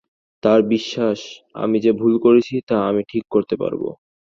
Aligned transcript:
তার 0.43 0.59
বিশ্বাস, 0.67 1.19
আমি 1.55 1.77
যে 1.79 1.91
ভুল 1.91 2.13
করেছি 2.25 2.55
তা 2.69 2.77
আমি 2.89 3.01
ঠিক 3.07 3.23
করতে 3.31 3.55
পারব। 3.55 3.81